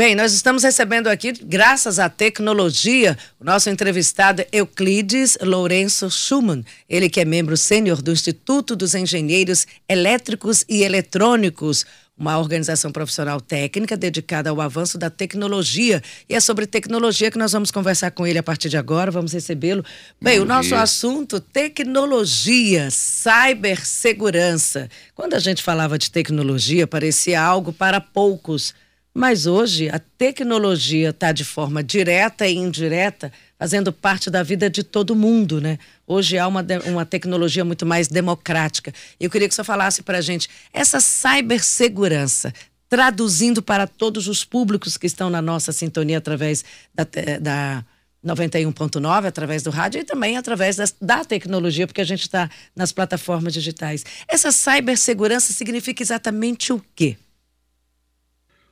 [0.00, 6.64] Bem, nós estamos recebendo aqui, graças à tecnologia, o nosso entrevistado Euclides Lourenço Schumann.
[6.88, 11.84] Ele que é membro sênior do Instituto dos Engenheiros Elétricos e Eletrônicos,
[12.16, 16.02] uma organização profissional técnica dedicada ao avanço da tecnologia.
[16.26, 19.10] E é sobre tecnologia que nós vamos conversar com ele a partir de agora.
[19.10, 19.84] Vamos recebê-lo.
[20.18, 20.80] Bem, Bom o nosso dia.
[20.80, 24.88] assunto: tecnologia, cibersegurança.
[25.14, 28.72] Quando a gente falava de tecnologia, parecia algo para poucos
[29.12, 34.82] mas hoje a tecnologia está de forma direta e indireta fazendo parte da vida de
[34.82, 35.78] todo mundo, né?
[36.06, 38.92] Hoje há uma, uma tecnologia muito mais democrática.
[39.18, 42.54] Eu queria que você falasse para a gente essa cibersegurança,
[42.88, 47.06] traduzindo para todos os públicos que estão na nossa sintonia através da,
[47.38, 47.84] da
[48.24, 52.92] 91.9, através do rádio e também através das, da tecnologia, porque a gente está nas
[52.92, 54.04] plataformas digitais.
[54.28, 57.16] Essa cibersegurança significa exatamente o quê?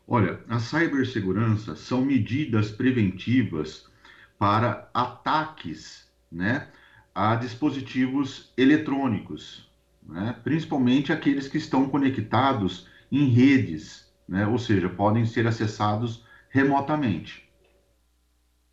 [0.08, 3.84] Olha, a cibersegurança são medidas preventivas
[4.38, 6.69] para ataques né,
[7.14, 9.68] a dispositivos eletrônicos,
[10.02, 17.47] né, principalmente aqueles que estão conectados em redes, né, ou seja, podem ser acessados remotamente.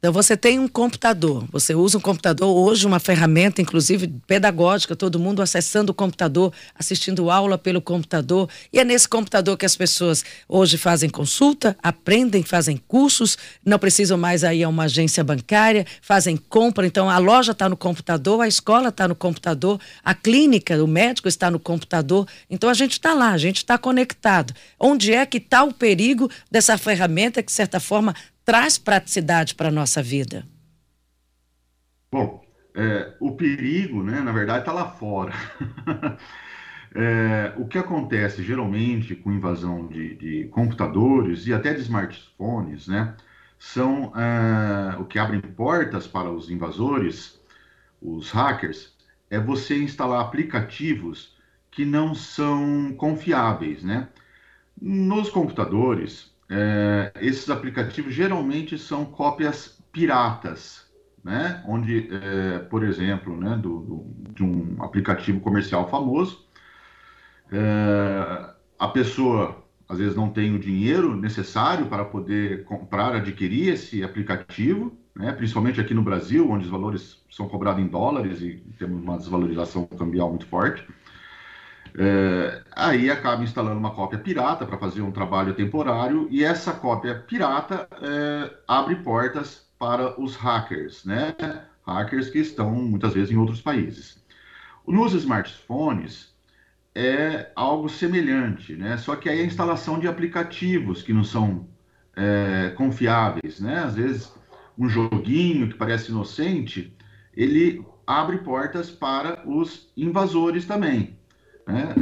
[0.05, 5.17] Então você tem um computador, você usa um computador hoje, uma ferramenta, inclusive pedagógica, todo
[5.17, 8.47] mundo acessando o computador, assistindo aula pelo computador.
[8.71, 14.15] E é nesse computador que as pessoas hoje fazem consulta, aprendem, fazem cursos, não precisam
[14.15, 16.85] mais ir a uma agência bancária, fazem compra.
[16.85, 21.27] Então a loja está no computador, a escola está no computador, a clínica, o médico
[21.27, 22.27] está no computador.
[22.47, 24.53] Então a gente está lá, a gente está conectado.
[24.79, 28.13] Onde é que está o perigo dessa ferramenta que, de certa forma,
[28.45, 30.45] traz praticidade para a nossa vida?
[32.11, 35.33] Bom, é, o perigo, né, na verdade, está lá fora.
[36.93, 43.15] é, o que acontece geralmente com invasão de, de, computadores e até de smartphones, né,
[43.57, 47.41] são é, o que abre portas para os invasores,
[48.01, 48.93] os hackers,
[49.29, 51.35] é você instalar aplicativos
[51.71, 54.07] que não são confiáveis, né?
[54.79, 60.85] Nos computadores, é, esses aplicativos geralmente são cópias piratas,
[61.23, 61.63] né?
[61.67, 66.45] Onde, é, por exemplo, né, do, do, de um aplicativo comercial famoso,
[67.51, 74.03] é, a pessoa às vezes não tem o dinheiro necessário para poder comprar, adquirir esse
[74.03, 75.31] aplicativo, né?
[75.31, 79.85] principalmente aqui no Brasil, onde os valores são cobrados em dólares e temos uma desvalorização
[79.85, 80.85] cambial muito forte.
[81.97, 87.15] É, aí acaba instalando uma cópia pirata para fazer um trabalho temporário e essa cópia
[87.15, 91.33] pirata é, abre portas para os hackers, né?
[91.87, 94.23] Hackers que estão muitas vezes em outros países.
[94.87, 96.35] Nos smartphones
[96.93, 98.97] é algo semelhante, né?
[98.97, 101.67] Só que aí a instalação de aplicativos que não são
[102.15, 103.79] é, confiáveis, né?
[103.79, 104.33] Às vezes
[104.77, 106.95] um joguinho que parece inocente,
[107.33, 111.17] ele abre portas para os invasores também.
[111.67, 111.93] Né?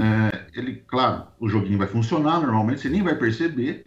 [0.53, 3.85] É, ele, claro, o joguinho vai funcionar normalmente, você nem vai perceber,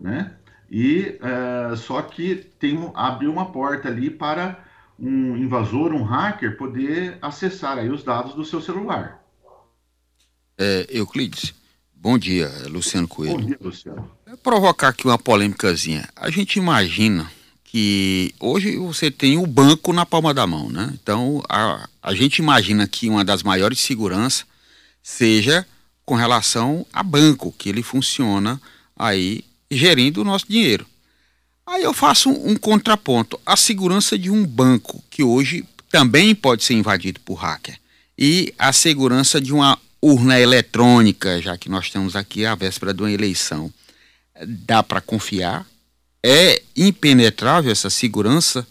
[0.00, 0.32] né?
[0.70, 4.64] E é, só que tem abre uma porta ali para
[4.98, 9.22] um invasor, um hacker, poder acessar aí os dados do seu celular.
[10.58, 11.54] É, Euclides,
[11.94, 13.38] bom dia, é Luciano Coelho.
[13.38, 14.10] Bom dia, Luciano.
[14.26, 16.08] Vou provocar aqui uma polêmicazinha.
[16.16, 17.30] A gente imagina
[17.62, 20.92] que hoje você tem o banco na palma da mão, né?
[21.00, 24.46] Então a, a gente imagina que uma das maiores seguranças
[25.06, 25.64] seja
[26.04, 28.60] com relação a banco, que ele funciona
[28.96, 30.84] aí gerindo o nosso dinheiro.
[31.64, 33.40] Aí eu faço um, um contraponto.
[33.46, 37.78] A segurança de um banco, que hoje também pode ser invadido por hacker,
[38.18, 43.00] e a segurança de uma urna eletrônica, já que nós estamos aqui à véspera de
[43.00, 43.72] uma eleição.
[44.44, 45.64] Dá para confiar?
[46.20, 48.66] É impenetrável essa segurança?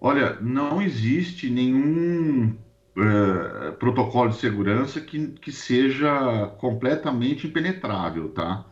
[0.00, 2.56] Olha, não existe nenhum
[3.00, 8.66] uh, protocolo de segurança que, que seja completamente impenetrável, tá?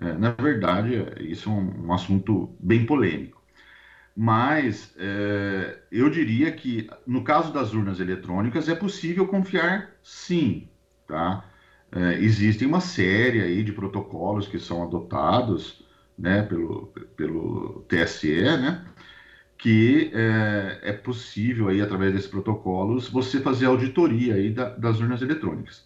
[0.00, 3.42] Uh, na verdade, isso é um, um assunto bem polêmico.
[4.16, 10.68] Mas uh, eu diria que, no caso das urnas eletrônicas, é possível confiar sim,
[11.06, 11.50] tá?
[12.20, 15.84] existem uma série aí de protocolos que são adotados
[16.18, 18.84] né, pelo, pelo TSE, né?
[19.58, 25.22] Que é, é, possível aí através desses protocolos você fazer auditoria aí da, das urnas
[25.22, 25.84] eletrônicas.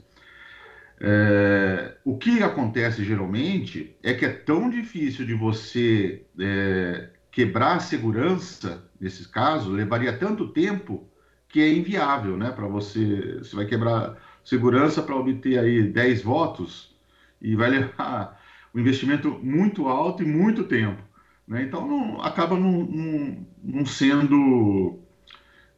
[1.01, 7.81] É, o que acontece geralmente é que é tão difícil de você é, quebrar a
[7.81, 11.09] segurança nesses casos, levaria tanto tempo
[11.49, 12.51] que é inviável, né?
[12.51, 16.97] Para você, você vai quebrar segurança para obter aí 10 votos
[17.41, 18.41] e vai levar
[18.75, 21.03] um investimento muito alto e muito tempo.
[21.49, 21.63] Né?
[21.63, 25.01] Então, não, acaba não, não, não sendo,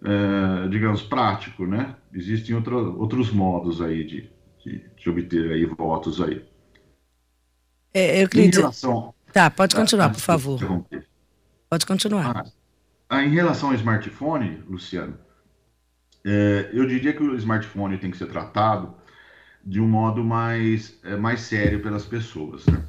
[0.05, 1.65] é, digamos, prático.
[1.65, 1.95] Né?
[2.13, 4.31] Existem outra, outros modos aí de,
[4.65, 6.45] de, de, obter aí votos aí.
[7.95, 8.57] É, eu acredito...
[8.57, 9.15] Em relação...
[9.33, 10.85] Tá, pode continuar, ah, por favor.
[11.69, 12.37] Pode continuar.
[12.37, 12.45] Ah,
[13.09, 15.17] ah, em relação ao smartphone, Luciano,
[16.27, 18.93] é, eu diria que o smartphone tem que ser tratado
[19.65, 22.67] de um modo mais, é, mais sério pelas pessoas.
[22.67, 22.85] Né?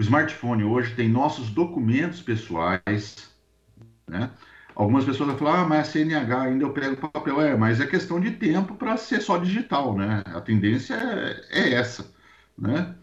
[0.00, 3.30] O smartphone hoje tem nossos documentos pessoais,
[4.08, 4.30] né?
[4.74, 7.38] Algumas pessoas vão falar, ah, mas a CNH ainda eu pego papel.
[7.42, 10.22] É, mas é questão de tempo para ser só digital, né?
[10.24, 12.10] A tendência é, é essa,
[12.56, 12.94] né?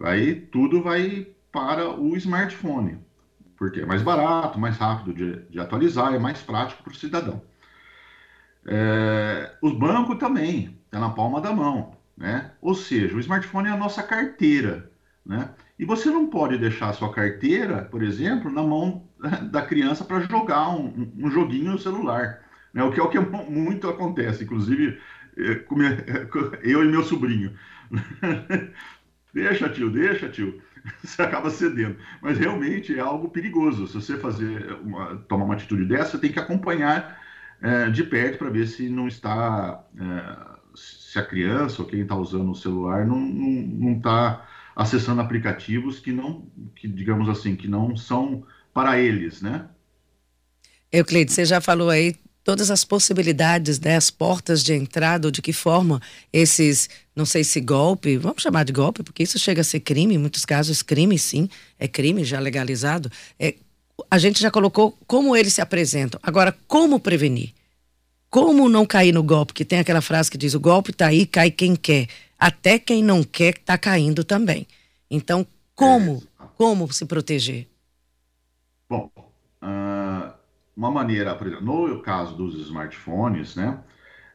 [0.00, 3.00] Aí tudo vai para o smartphone,
[3.56, 7.42] porque é mais barato, mais rápido de, de atualizar, é mais prático para o cidadão.
[8.68, 11.96] É, os bancos também, está na palma da mão.
[12.16, 12.52] Né?
[12.62, 14.92] Ou seja, o smartphone é a nossa carteira.
[15.24, 15.50] Né?
[15.78, 19.08] E você não pode deixar a sua carteira, por exemplo, na mão
[19.50, 22.40] da criança para jogar um, um, joguinho no celular.
[22.72, 22.82] Né?
[22.82, 24.98] O que é o que muito acontece, inclusive
[25.36, 25.64] é,
[26.62, 27.52] eu e meu sobrinho.
[29.34, 30.62] deixa, tio, deixa, tio.
[31.02, 31.96] Você acaba cedendo.
[32.22, 33.86] Mas realmente é algo perigoso.
[33.86, 37.20] Se você fazer uma, tomar uma atitude dessa, você tem que acompanhar
[37.60, 39.84] é, de perto para ver se não está.
[39.98, 44.46] É, se a criança ou quem está usando o celular não está
[44.76, 46.46] acessando aplicativos que não,
[46.76, 48.44] que digamos assim, que não são
[48.74, 49.66] para eles, né?
[50.92, 52.14] Euclides, você já falou aí
[52.44, 56.00] todas as possibilidades, né, as portas de entrada, ou de que forma
[56.32, 60.14] esses, não sei se golpe, vamos chamar de golpe, porque isso chega a ser crime,
[60.14, 63.10] em muitos casos crime sim, é crime já legalizado.
[63.40, 63.56] É,
[64.10, 66.20] a gente já colocou como eles se apresentam.
[66.22, 67.52] Agora, como prevenir?
[68.28, 69.54] Como não cair no golpe?
[69.54, 72.06] Que tem aquela frase que diz: o golpe está aí, cai quem quer.
[72.38, 74.66] Até quem não quer está caindo também.
[75.10, 76.22] Então, como,
[76.56, 77.68] como se proteger?
[78.88, 80.32] Bom, uh,
[80.76, 83.78] uma maneira, por exemplo, no caso dos smartphones, né,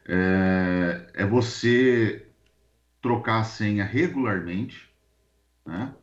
[0.06, 2.26] é, é você
[3.00, 4.88] trocar a senha regularmente,
[5.64, 5.94] né?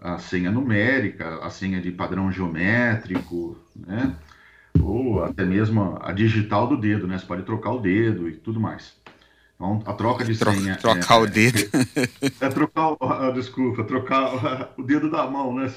[0.00, 4.16] A senha numérica, a senha de padrão geométrico, né?
[4.80, 7.18] ou até mesmo a digital do dedo, né?
[7.18, 8.96] Você pode trocar o dedo e tudo mais.
[9.58, 10.76] Então, a troca de Tro senha.
[10.76, 11.58] Trocar é, o dedo.
[12.22, 15.68] É, é trocar, ah, desculpa, trocar o dedo da mão, né?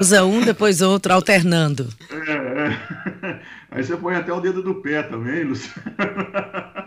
[0.00, 1.88] Usa um, depois outro, alternando.
[2.08, 3.40] É, é.
[3.68, 5.82] Aí você põe até o dedo do pé também, Luciano.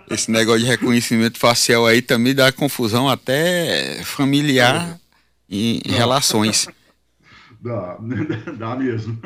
[0.10, 4.98] Esse negócio de reconhecimento facial aí também dá confusão até familiar
[5.50, 6.70] em, em relações.
[7.60, 7.98] Dá,
[8.58, 9.20] dá mesmo.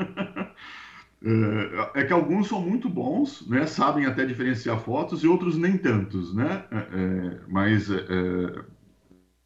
[1.27, 3.65] É, é, que alguns são muito bons, né?
[3.67, 6.65] Sabem até diferenciar fotos e outros nem tantos, né?
[6.71, 8.63] É, é mas é, é,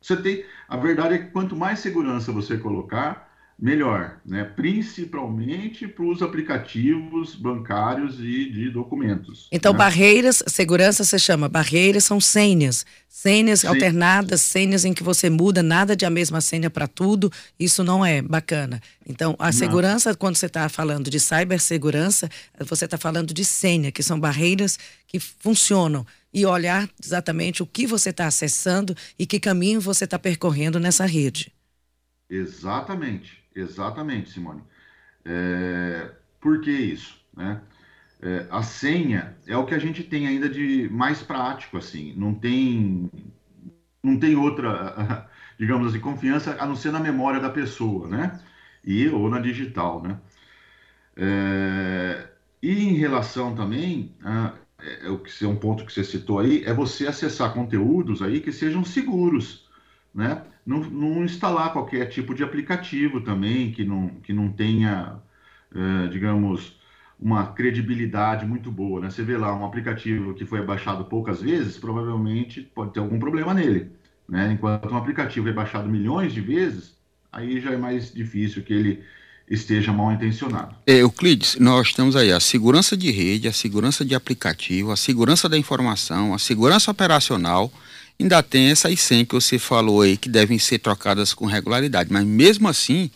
[0.01, 3.30] você tem, a verdade é que quanto mais segurança você colocar,
[3.61, 4.43] melhor, né?
[4.43, 9.47] principalmente para os aplicativos bancários e de documentos.
[9.51, 9.77] Então, né?
[9.77, 13.67] barreiras, segurança você chama, barreiras são senhas, senhas Sim.
[13.67, 18.03] alternadas, senhas em que você muda, nada de a mesma senha para tudo, isso não
[18.03, 18.81] é bacana.
[19.07, 19.53] Então, a não.
[19.53, 22.27] segurança, quando você está falando de cibersegurança,
[22.61, 26.03] você está falando de senha, que são barreiras que funcionam
[26.33, 31.05] e olhar exatamente o que você está acessando e que caminho você está percorrendo nessa
[31.05, 31.53] rede.
[32.27, 33.40] Exatamente.
[33.55, 34.63] Exatamente, Simone.
[35.25, 37.19] É, por que isso?
[37.35, 37.61] Né?
[38.21, 42.13] É, a senha é o que a gente tem ainda de mais prático, assim.
[42.15, 43.09] Não tem,
[44.03, 45.29] não tem outra,
[45.59, 48.39] digamos assim, confiança a não ser na memória da pessoa, né?
[48.83, 50.19] E ou na digital, né?
[51.15, 52.27] É,
[52.61, 56.73] e em relação também, a, é, é, é um ponto que você citou aí, é
[56.73, 59.69] você acessar conteúdos aí que sejam seguros,
[60.13, 60.43] né?
[60.65, 65.15] Não, não, instalar qualquer tipo de aplicativo também que não, que não tenha,
[65.73, 66.79] é, digamos,
[67.19, 69.01] uma credibilidade muito boa.
[69.01, 69.09] Né?
[69.09, 73.53] Você vê lá um aplicativo que foi baixado poucas vezes, provavelmente pode ter algum problema
[73.53, 73.91] nele.
[74.27, 74.51] Né?
[74.53, 76.95] Enquanto um aplicativo é baixado milhões de vezes,
[77.31, 79.03] aí já é mais difícil que ele
[79.49, 80.75] esteja mal intencionado.
[80.87, 85.49] É, Euclides, nós temos aí a segurança de rede, a segurança de aplicativo, a segurança
[85.49, 87.71] da informação, a segurança operacional
[88.21, 92.25] ainda tem essas 100 que você falou aí que devem ser trocadas com regularidade, mas
[92.25, 93.09] mesmo assim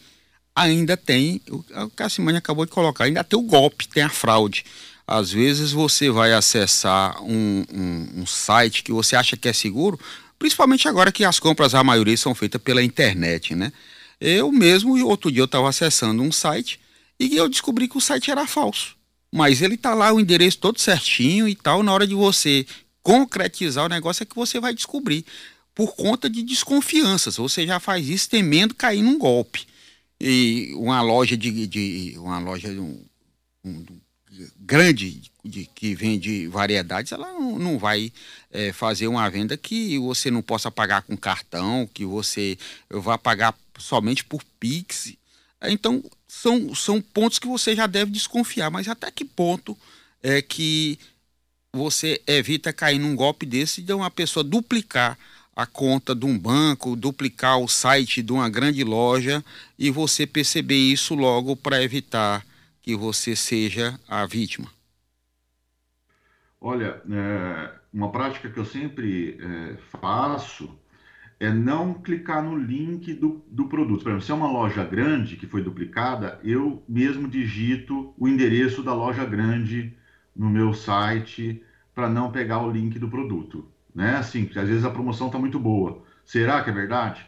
[0.55, 4.09] ainda tem, o que a Simone acabou de colocar, ainda tem o golpe, tem a
[4.09, 4.63] fraude.
[5.05, 10.00] Às vezes você vai acessar um, um, um site que você acha que é seguro,
[10.39, 13.71] principalmente agora que as compras, a maioria, são feitas pela internet, né?
[14.19, 16.79] Eu mesmo, outro dia eu estava acessando um site
[17.19, 18.95] e eu descobri que o site era falso.
[19.31, 22.65] Mas ele tá lá o endereço todo certinho e tal, na hora de você
[23.05, 25.24] concretizar o negócio é que você vai descobrir.
[25.75, 27.35] por conta de desconfianças.
[27.35, 29.67] Você já faz isso temendo cair num golpe.
[30.19, 33.05] E uma loja de, de uma loja um,
[33.65, 33.85] um,
[34.57, 38.12] grande de, que vende variedades, ela não, não vai
[38.50, 42.57] é, fazer uma venda que você não possa pagar com cartão, que você
[42.89, 45.13] vá pagar somente por Pix.
[45.63, 49.77] Então, são, são pontos que você já deve desconfiar, mas até que ponto
[50.24, 50.97] é que
[51.75, 55.17] você evita cair num golpe desse de uma pessoa duplicar
[55.55, 59.44] a conta de um banco, duplicar o site de uma grande loja
[59.77, 62.46] e você perceber isso logo para evitar
[62.82, 64.67] que você seja a vítima?
[66.60, 70.70] Olha, é, uma prática que eu sempre é, faço
[71.39, 74.03] é não clicar no link do, do produto.
[74.03, 78.82] Por exemplo, se é uma loja grande que foi duplicada, eu mesmo digito o endereço
[78.82, 79.94] da loja grande
[80.36, 81.63] no meu site
[81.94, 84.18] para não pegar o link do produto né?
[84.18, 86.04] Assim, porque às vezes a promoção está muito boa.
[86.25, 87.25] Será que é verdade?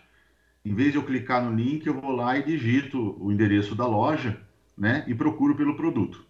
[0.66, 3.88] Em vez de eu clicar no link, eu vou lá e digito o endereço da
[3.88, 4.38] loja,
[4.78, 5.06] né?
[5.08, 6.26] E procuro pelo produto.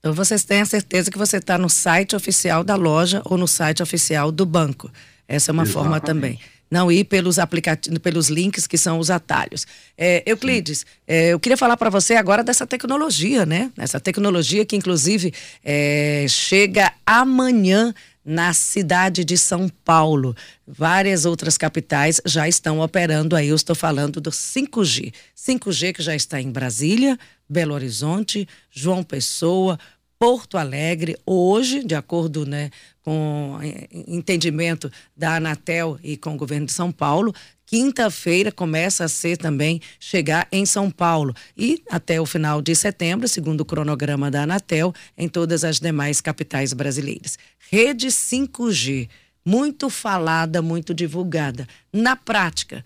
[0.00, 3.46] Então vocês têm a certeza que você está no site oficial da loja ou no
[3.46, 4.90] site oficial do banco.
[5.28, 5.72] Essa é uma Exatamente.
[5.72, 6.40] forma também.
[6.70, 9.66] Não ir pelos aplicativos, pelos links que são os atalhos.
[9.96, 13.70] É, Euclides, é, eu queria falar para você agora dessa tecnologia, né?
[13.78, 15.32] Essa tecnologia que, inclusive,
[15.64, 17.94] é, chega amanhã
[18.26, 20.34] na cidade de São Paulo.
[20.66, 23.48] Várias outras capitais já estão operando aí.
[23.48, 25.12] Eu estou falando do 5G.
[25.36, 27.16] 5G que já está em Brasília,
[27.48, 29.78] Belo Horizonte, João Pessoa,
[30.18, 31.16] Porto Alegre.
[31.24, 32.70] Hoje, de acordo né,
[33.06, 33.60] com
[34.08, 37.32] entendimento da Anatel e com o governo de São Paulo,
[37.64, 43.26] Quinta-feira começa a ser também chegar em São Paulo e até o final de setembro,
[43.26, 47.36] segundo o cronograma da Anatel, em todas as demais capitais brasileiras.
[47.68, 49.08] Rede 5G,
[49.44, 51.66] muito falada, muito divulgada.
[51.92, 52.84] Na prática,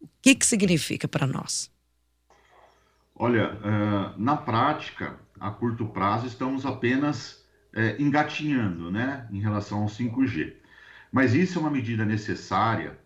[0.00, 1.68] o que, que significa para nós?
[3.16, 7.39] Olha, uh, na prática, a curto prazo, estamos apenas
[7.74, 10.54] uh, engatinhando né, em relação ao 5G.
[11.12, 12.98] Mas isso é uma medida necessária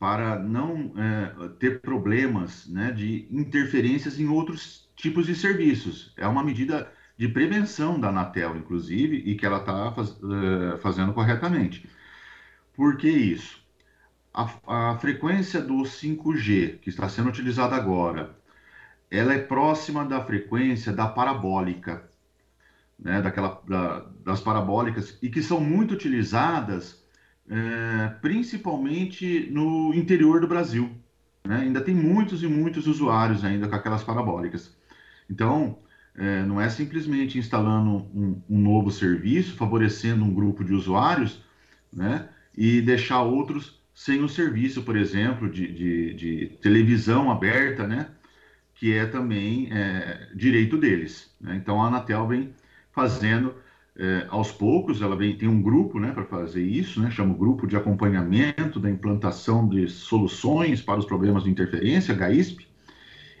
[0.00, 6.14] para não é, ter problemas né, de interferências em outros tipos de serviços.
[6.16, 11.12] É uma medida de prevenção da Anatel, inclusive, e que ela está faz, é, fazendo
[11.12, 11.86] corretamente.
[12.74, 13.62] Por que isso?
[14.32, 18.34] A, a, frequência do 5G, que está sendo utilizada agora,
[19.10, 22.09] ela é próxima da frequência da parabólica,
[23.02, 27.00] né, daquela, da, das parabólicas, e que são muito utilizadas
[27.50, 30.90] é, principalmente no interior do Brasil.
[31.44, 31.56] Né?
[31.62, 34.76] Ainda tem muitos e muitos usuários ainda com aquelas parabólicas.
[35.28, 35.78] Então,
[36.16, 41.42] é, não é simplesmente instalando um, um, novo serviço, favorecendo um grupo de usuários,
[41.92, 42.28] né?
[42.56, 48.08] e deixar outros sem o serviço, por exemplo, de, de, de televisão aberta, né?
[48.74, 51.34] que é também é, direito deles.
[51.40, 51.56] Né?
[51.56, 52.54] Então, a Anatel vem
[53.00, 53.54] fazendo
[53.96, 57.36] é, aos poucos, ela vem, tem um grupo né, para fazer isso, né, chama o
[57.36, 62.68] Grupo de Acompanhamento da Implantação de Soluções para os Problemas de Interferência, GAISP.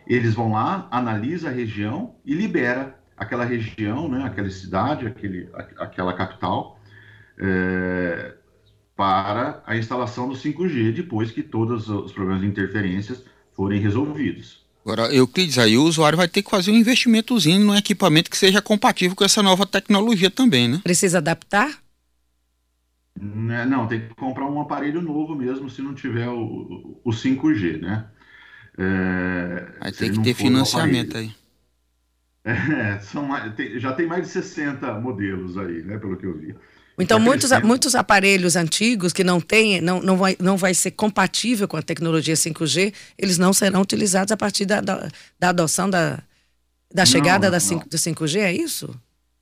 [0.06, 6.14] Eles vão lá, analisa a região e libera aquela região, né, aquela cidade, aquele, aquela
[6.14, 6.80] capital,
[7.38, 8.34] é,
[8.96, 14.66] para a instalação do 5G, depois que todos os problemas de interferências forem resolvidos.
[14.84, 18.62] Agora, Euclides, aí o usuário vai ter que fazer um investimentozinho no equipamento que seja
[18.62, 20.80] compatível com essa nova tecnologia também, né?
[20.82, 21.78] Precisa adaptar?
[23.20, 27.80] Né, não, tem que comprar um aparelho novo mesmo se não tiver o, o 5G,
[27.80, 28.06] né?
[28.78, 31.30] É, aí tem que ter financiamento aí.
[32.42, 36.56] É, são, tem, já tem mais de 60 modelos aí, né, pelo que eu vi.
[36.98, 41.66] Então, muitos, muitos aparelhos antigos que não tem, não, não, vai, não vai ser compatível
[41.66, 46.22] com a tecnologia 5G, eles não serão utilizados a partir da, da, da adoção da,
[46.92, 48.94] da chegada não, da 5, do 5G, é isso?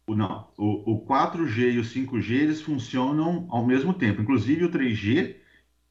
[0.08, 4.22] Não, o, o 4G e o 5G, eles funcionam ao mesmo tempo.
[4.22, 5.34] Inclusive o 3G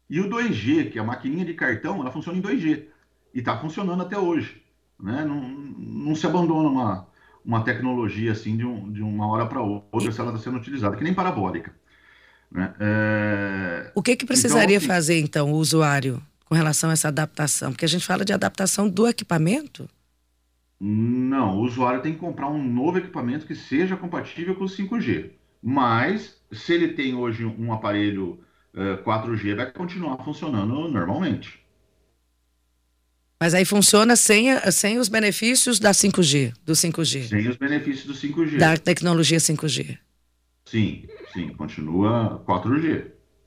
[0.09, 2.85] e o 2G, que é a maquininha de cartão, ela funciona em 2G.
[3.33, 4.63] E está funcionando até hoje.
[4.99, 5.23] Né?
[5.25, 7.06] Não, não se abandona uma,
[7.47, 10.97] uma tecnologia assim de, um, de uma hora para outra se ela está sendo utilizada,
[10.97, 11.73] que nem parabólica.
[12.51, 12.73] Né?
[12.77, 13.91] É...
[13.95, 17.71] O que, que precisaria então, fazer, então, o usuário com relação a essa adaptação?
[17.71, 19.89] Porque a gente fala de adaptação do equipamento.
[20.79, 25.31] Não, o usuário tem que comprar um novo equipamento que seja compatível com o 5G.
[25.63, 28.39] Mas, se ele tem hoje um aparelho
[28.73, 31.65] uh, 4G, vai continuar funcionando normalmente.
[33.39, 37.29] Mas aí funciona sem, sem os benefícios da 5G, do 5G.
[37.29, 38.57] Sem os benefícios do 5G.
[38.57, 39.97] Da tecnologia 5G.
[40.65, 43.05] Sim, sim, continua 4G.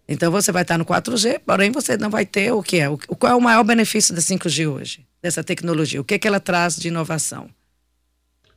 [0.08, 2.88] Então você vai estar no 4G, porém você não vai ter o que é.
[2.88, 6.00] O, qual é o maior benefício da 5G hoje, dessa tecnologia?
[6.00, 7.48] O que, é que ela traz de inovação?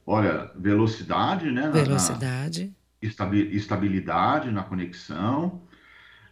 [0.05, 1.69] Olha, velocidade, né?
[1.71, 2.73] Velocidade.
[3.01, 5.61] estabilidade na conexão,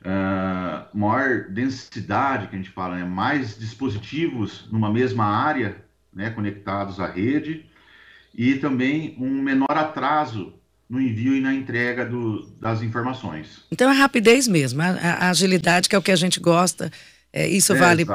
[0.02, 3.06] uh, maior densidade, que a gente fala, né?
[3.06, 5.78] mais dispositivos numa mesma área,
[6.14, 6.30] né?
[6.30, 7.66] conectados à rede,
[8.34, 10.54] e também um menor atraso
[10.90, 13.66] no envio e na entrega do, das informações.
[13.72, 16.92] Então é rapidez mesmo, a, a, agilidade que é o que a gente gosta,
[17.32, 18.06] é, isso é, vale...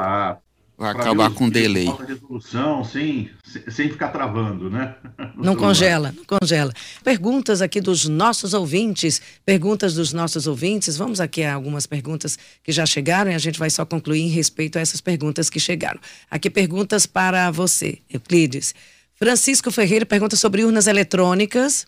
[0.77, 1.87] Vai acabar com delay.
[2.07, 3.31] resolução sem,
[3.67, 4.95] sem ficar travando, né?
[5.17, 5.55] No não celular.
[5.55, 6.73] congela, não congela.
[7.03, 10.95] Perguntas aqui dos nossos ouvintes, perguntas dos nossos ouvintes.
[10.95, 14.29] Vamos aqui a algumas perguntas que já chegaram e a gente vai só concluir em
[14.29, 15.99] respeito a essas perguntas que chegaram.
[16.29, 18.75] Aqui perguntas para você, Euclides.
[19.15, 21.87] Francisco Ferreira pergunta sobre urnas eletrônicas.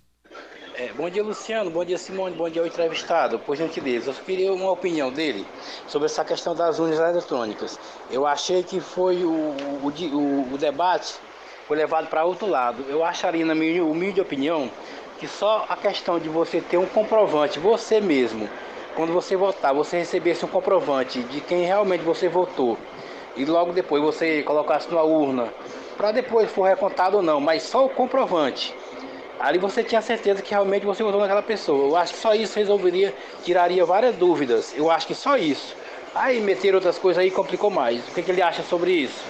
[0.82, 1.70] É, bom dia, Luciano.
[1.70, 2.34] Bom dia, Simone.
[2.34, 3.38] Bom dia ao entrevistado.
[3.38, 5.46] Por gentileza, eu queria uma opinião dele
[5.86, 7.78] sobre essa questão das urnas eletrônicas.
[8.10, 11.16] Eu achei que foi o, o, o, o debate
[11.68, 12.86] foi levado para outro lado.
[12.88, 14.72] Eu acharia, na minha humilde opinião,
[15.20, 18.50] que só a questão de você ter um comprovante, você mesmo,
[18.96, 22.78] quando você votar, você recebesse um comprovante de quem realmente você votou
[23.36, 25.54] e logo depois você colocasse numa urna,
[25.98, 28.74] para depois for recontado ou não, mas só o comprovante
[29.40, 31.88] Ali você tinha certeza que realmente você votou naquela pessoa.
[31.88, 34.74] Eu acho que só isso resolveria, tiraria várias dúvidas.
[34.76, 35.76] Eu acho que só isso.
[36.14, 38.06] Aí meter outras coisas aí complicou mais.
[38.10, 39.24] O que, que ele acha sobre isso?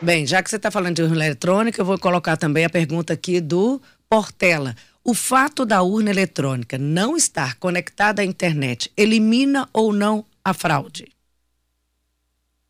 [0.00, 3.12] Bem, já que você está falando de urna eletrônica, eu vou colocar também a pergunta
[3.12, 4.74] aqui do Portela.
[5.04, 11.12] O fato da urna eletrônica não estar conectada à internet elimina ou não a fraude?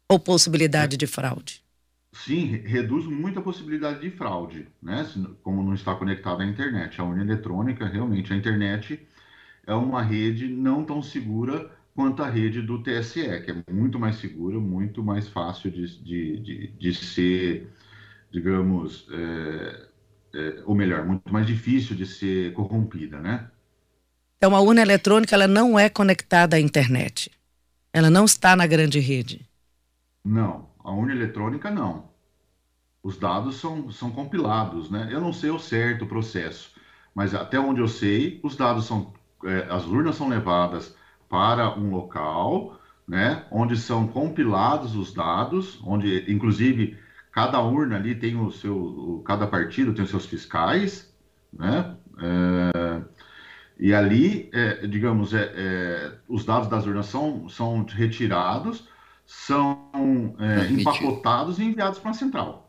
[0.08, 1.62] Ou possibilidade de fraude?
[2.12, 5.06] Sim, reduz muito a possibilidade de fraude, né?
[5.42, 7.00] Como não está conectado à internet.
[7.00, 9.06] A urna eletrônica, realmente, a internet
[9.66, 14.16] é uma rede não tão segura quanto a rede do TSE, que é muito mais
[14.16, 17.70] segura, muito mais fácil de, de, de, de ser,
[18.30, 19.88] digamos, é,
[20.34, 23.50] é, ou melhor, muito mais difícil de ser corrompida, né?
[24.36, 27.30] Então, a urna eletrônica ela não é conectada à internet.
[27.92, 29.46] Ela não está na grande rede.
[30.24, 32.10] Não, a urna eletrônica não.
[33.02, 35.08] Os dados são, são compilados, né?
[35.10, 36.74] Eu não sei o certo processo,
[37.14, 39.12] mas até onde eu sei, os dados são,
[39.44, 40.94] é, as urnas são levadas
[41.28, 43.44] para um local, né?
[43.50, 46.98] Onde são compilados os dados, onde inclusive
[47.32, 51.14] cada urna ali tem o seu, cada partido tem os seus fiscais,
[51.52, 51.96] né?
[52.18, 53.02] É,
[53.78, 58.86] e ali, é, digamos, é, é, os dados das urnas são, são retirados
[59.30, 62.68] são é, empacotados e enviados para a central.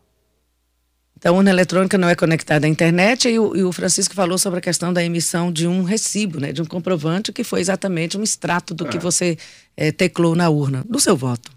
[1.17, 4.37] Então, a urna eletrônica não é conectada à internet e o, e o, Francisco falou
[4.37, 8.15] sobre a questão da emissão de um recibo, né, de um comprovante que foi exatamente
[8.15, 8.89] um extrato do é.
[8.89, 9.37] que você
[9.75, 11.51] é, teclou na urna, do seu voto.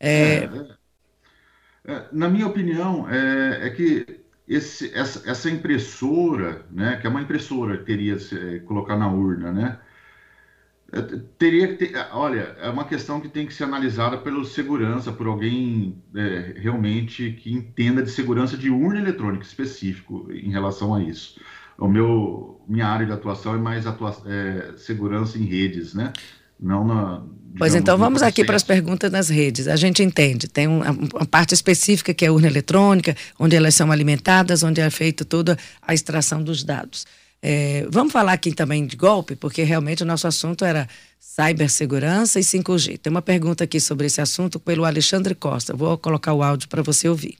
[0.00, 0.12] É...
[0.14, 0.48] é,
[1.86, 7.78] é na minha opinião, é, que esse, essa, essa, impressora, né, que é uma impressora
[7.78, 9.78] que teria se, colocar na urna, né,
[11.38, 15.26] teria que ter, olha, é uma questão que tem que ser analisada pelo segurança, por
[15.26, 21.38] alguém é, realmente que entenda de segurança de urna eletrônica específico em relação a isso.
[21.76, 26.12] O meu, minha área de atuação é mais atua, é, segurança em redes, né?
[26.58, 27.22] Não na.
[27.56, 29.68] Pois então vamos aqui para as perguntas nas redes.
[29.68, 33.74] A gente entende, tem uma, uma parte específica que é a urna eletrônica, onde elas
[33.74, 37.06] são alimentadas, onde é feita toda a extração dos dados.
[37.40, 42.42] É, vamos falar aqui também de golpe, porque realmente o nosso assunto era cibersegurança e
[42.42, 42.98] 5G.
[42.98, 45.74] Tem uma pergunta aqui sobre esse assunto pelo Alexandre Costa.
[45.74, 47.36] Vou colocar o áudio para você ouvir.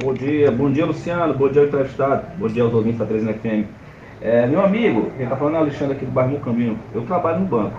[0.00, 3.66] Bom dia, bom dia Luciano, bom dia entrevistado, bom dia aos ouvintes da 13 FM.
[4.20, 6.78] É, meu amigo, quem está falando é Alexandre aqui do bairro Mucambinho.
[6.94, 7.76] Eu trabalho no banco.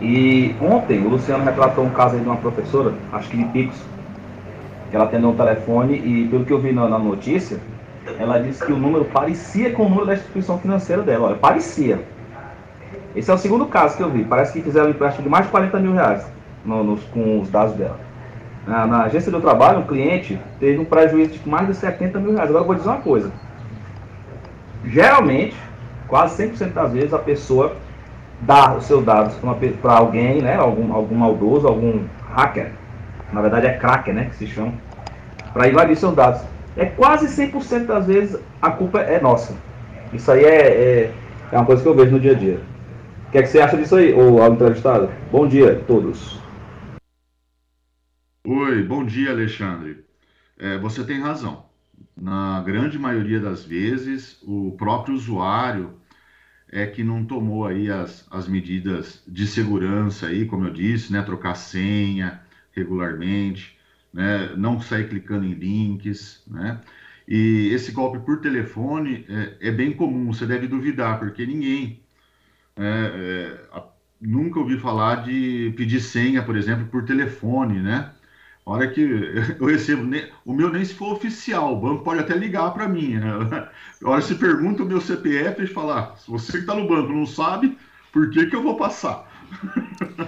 [0.00, 3.74] E ontem o Luciano retratou um caso de uma professora, acho que de Pix,
[4.90, 7.58] que ela atendeu um telefone e pelo que eu vi na, na notícia,
[8.18, 11.28] ela disse que o número parecia com o número da instituição financeira dela.
[11.28, 12.02] Olha, parecia.
[13.14, 14.24] Esse é o segundo caso que eu vi.
[14.24, 16.26] Parece que fizeram um empréstimo de mais de 40 mil reais
[16.64, 17.98] no, nos, com os dados dela.
[18.66, 22.32] Na, na, agência do trabalho, um cliente teve um prejuízo de mais de 70 mil
[22.32, 22.48] reais.
[22.48, 23.30] Agora eu vou dizer uma coisa.
[24.84, 25.56] Geralmente,
[26.08, 27.76] quase 100% das vezes, a pessoa
[28.40, 29.34] dá os seus dados
[29.80, 32.04] para alguém, né, algum, algum maldoso, algum
[32.34, 32.72] hacker.
[33.32, 34.72] Na verdade é cracker, né, que se chama.
[35.52, 36.42] Para invadir seus dados
[36.78, 39.54] é quase 100% das vezes a culpa é nossa.
[40.12, 41.14] Isso aí é, é,
[41.52, 42.60] é, uma coisa que eu vejo no dia a dia.
[43.26, 45.10] O que, é que você acha disso aí, ô entrevistado?
[45.30, 46.40] Bom dia a todos.
[48.46, 50.04] Oi, bom dia, Alexandre.
[50.56, 51.66] É, você tem razão.
[52.16, 55.94] Na grande maioria das vezes, o próprio usuário
[56.70, 61.22] é que não tomou aí as, as medidas de segurança aí, como eu disse, né,
[61.22, 62.40] trocar senha
[62.72, 63.77] regularmente,
[64.12, 66.80] né, não sair clicando em links, né,
[67.26, 72.00] e esse golpe por telefone é, é bem comum, você deve duvidar, porque ninguém
[72.76, 73.82] é, é,
[74.20, 78.10] nunca ouvi falar de pedir senha, por exemplo, por telefone, né,
[78.68, 79.00] a hora que
[79.58, 80.06] eu recebo,
[80.44, 83.14] o meu nem se for oficial, o banco pode até ligar para mim.
[83.14, 83.26] Né?
[84.04, 86.86] A hora se pergunta o meu CPF, eles falam, ah, se você que está no
[86.86, 87.76] banco não sabe,
[88.12, 89.26] por que, que eu vou passar?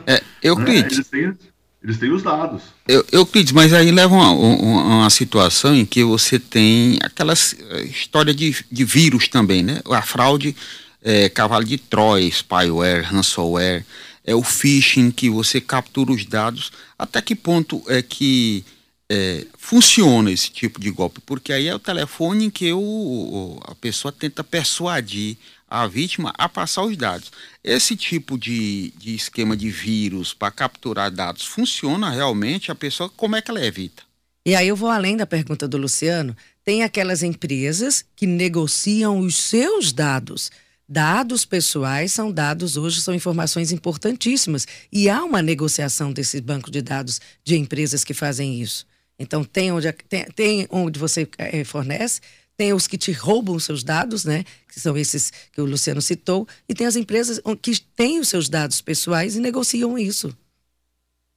[0.06, 1.10] É, Euclides.
[1.12, 1.18] Né?
[1.20, 1.50] Eles, têm,
[1.82, 2.62] eles têm os dados.
[2.86, 7.82] Eu, Euclides, mas aí leva uma, uma, uma, situação em que você tem aquela eh,
[7.84, 9.80] história de, de vírus também, né?
[9.90, 10.54] A fraude,
[11.02, 13.84] é, cavalo de Troia, spyware, ransomware
[14.24, 16.70] é o phishing, que você captura os dados.
[16.98, 18.64] Até que ponto é que
[19.08, 21.20] é, funciona esse tipo de golpe?
[21.24, 25.36] Porque aí é o telefone em que o, a pessoa tenta persuadir
[25.70, 27.30] a vítima a passar os dados.
[27.62, 32.72] Esse tipo de, de esquema de vírus para capturar dados funciona realmente?
[32.72, 34.02] A pessoa, como é que ela evita?
[34.44, 36.36] E aí eu vou além da pergunta do Luciano.
[36.64, 40.50] Tem aquelas empresas que negociam os seus dados
[40.92, 44.66] Dados pessoais são dados hoje, são informações importantíssimas.
[44.90, 48.84] E há uma negociação desses bancos de dados de empresas que fazem isso.
[49.16, 52.20] Então, tem onde, tem, tem onde você é, fornece,
[52.60, 54.44] tem os que te roubam os seus dados, né?
[54.68, 58.50] Que são esses que o Luciano citou, e tem as empresas que têm os seus
[58.50, 60.36] dados pessoais e negociam isso.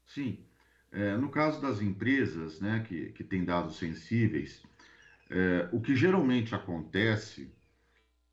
[0.06, 0.38] Sim.
[0.92, 4.62] É, no caso das empresas né, que, que têm dados sensíveis,
[5.30, 7.50] é, o que geralmente acontece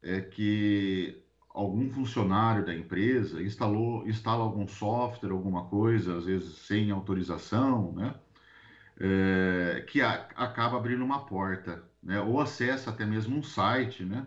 [0.03, 6.91] é que algum funcionário da empresa instalou, instala algum software, alguma coisa, às vezes sem
[6.91, 8.17] autorização, né?
[8.99, 12.21] É, que a, acaba abrindo uma porta, né?
[12.21, 14.27] Ou acessa até mesmo um site, né?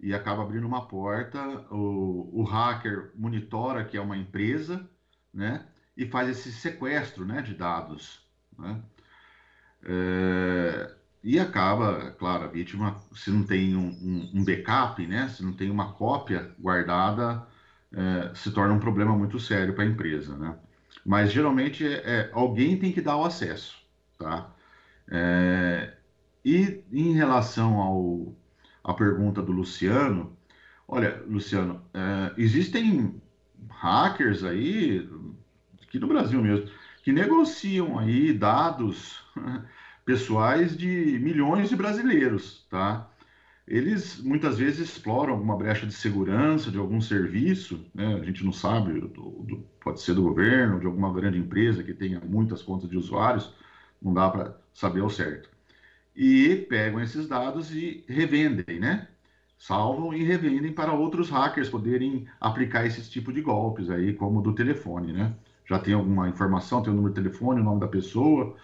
[0.00, 1.40] E acaba abrindo uma porta,
[1.70, 4.88] o, o hacker monitora que é uma empresa,
[5.32, 5.66] né?
[5.96, 7.42] E faz esse sequestro, né?
[7.42, 8.20] De dados,
[8.58, 8.82] né?
[9.86, 15.54] É, e acaba, claro, a vítima, se não tem um, um, backup, né, se não
[15.54, 17.46] tem uma cópia guardada,
[17.92, 20.54] é, se torna um problema muito sério para a empresa, né?
[21.04, 23.76] Mas geralmente é, é, alguém tem que dar o acesso,
[24.18, 24.50] tá?
[25.10, 25.93] É,
[26.44, 28.36] e em relação ao,
[28.82, 30.36] à pergunta do Luciano,
[30.86, 33.20] olha, Luciano, é, existem
[33.70, 35.08] hackers aí,
[35.82, 36.68] aqui no Brasil mesmo,
[37.02, 39.24] que negociam aí dados
[40.04, 43.10] pessoais de milhões de brasileiros, tá?
[43.66, 48.14] Eles muitas vezes exploram alguma brecha de segurança de algum serviço, né?
[48.16, 51.94] A gente não sabe, do, do, pode ser do governo, de alguma grande empresa que
[51.94, 53.54] tenha muitas contas de usuários,
[54.02, 55.53] não dá para saber ao certo.
[56.14, 59.08] E pegam esses dados e revendem, né?
[59.58, 64.54] Salvam e revendem para outros hackers poderem aplicar esse tipo de golpes aí, como do
[64.54, 65.34] telefone, né?
[65.66, 68.56] Já tem alguma informação, tem o número de telefone, o nome da pessoa,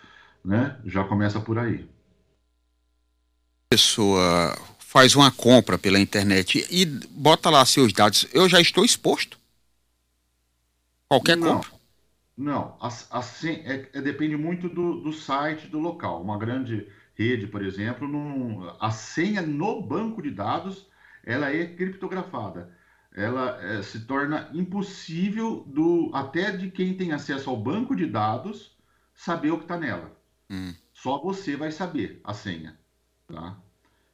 [0.44, 0.78] né?
[0.84, 1.88] Já começa por aí.
[3.70, 9.38] Pessoa faz uma compra pela internet e bota lá seus dados, eu já estou exposto?
[11.08, 11.70] Qualquer não, compra?
[12.36, 16.22] Não, assim, é, é, depende muito do, do site, do local.
[16.22, 16.88] Uma grande
[17.20, 20.88] rede, por exemplo, num, a senha no banco de dados
[21.22, 22.74] ela é criptografada.
[23.14, 28.74] Ela é, se torna impossível do até de quem tem acesso ao banco de dados
[29.14, 30.16] saber o que está nela.
[30.48, 30.72] Hum.
[30.94, 32.78] Só você vai saber a senha.
[33.26, 33.58] Tá?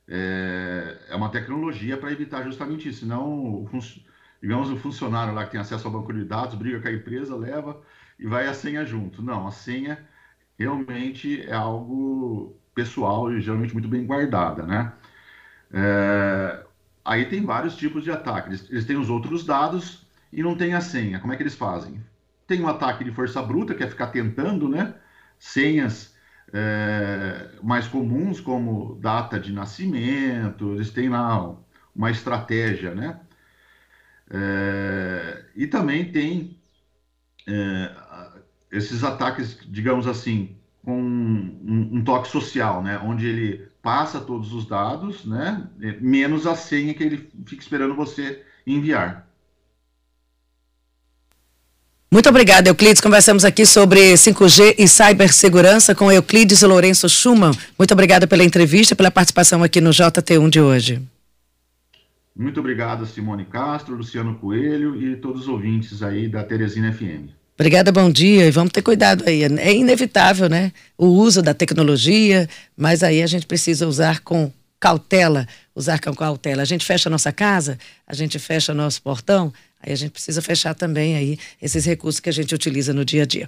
[0.09, 3.01] É, é uma tecnologia para evitar justamente isso.
[3.01, 3.69] Senão,
[4.43, 7.37] digamos, o funcionário lá que tem acesso ao banco de dados briga com a empresa,
[7.37, 7.81] leva
[8.19, 9.23] e vai a senha junto.
[9.23, 10.09] Não, a senha
[10.59, 14.93] realmente é algo pessoal e geralmente muito bem guardada, né?
[15.73, 16.63] É,
[17.05, 18.51] aí tem vários tipos de ataque.
[18.51, 21.19] Eles, eles, têm os outros dados e não tem a senha.
[21.19, 22.05] Como é que eles fazem?
[22.47, 24.95] Tem um ataque de força bruta, que é ficar tentando, né?
[25.39, 26.15] Senhas
[26.53, 31.57] é, mais comuns, como data de nascimento, eles têm lá
[31.95, 33.19] uma estratégia, né?
[34.31, 36.59] É, e também tem
[37.49, 37.91] é,
[38.71, 42.97] esses ataques, digamos assim, com um, um, toque social, né?
[43.03, 45.67] Onde ele passa todos os dados, né?
[46.01, 49.27] Menos a senha que ele fica esperando você enviar.
[52.09, 53.01] Muito obrigada, Euclides.
[53.01, 57.51] Conversamos aqui sobre 5G e cibersegurança com Euclides e Lourenço Schumann.
[57.77, 61.03] Muito obrigada pela entrevista e pela participação aqui no JT1 de hoje.
[62.35, 67.35] Muito obrigado, Simone Castro, Luciano Coelho e todos os ouvintes aí da Teresina FM.
[67.59, 68.47] Obrigada, bom dia.
[68.47, 69.43] E vamos ter cuidado aí.
[69.43, 70.73] É inevitável, né?
[70.97, 76.63] O uso da tecnologia, mas aí a gente precisa usar com cautela usar com cautela.
[76.63, 80.41] A gente fecha a nossa casa, a gente fecha nosso portão, aí a gente precisa
[80.41, 83.47] fechar também aí esses recursos que a gente utiliza no dia a dia.